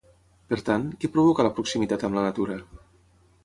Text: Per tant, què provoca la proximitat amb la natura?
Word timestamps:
Per 0.53 0.57
tant, 0.69 0.87
què 1.03 1.11
provoca 1.17 1.47
la 1.49 1.53
proximitat 1.59 2.09
amb 2.09 2.21
la 2.21 2.27
natura? 2.31 2.61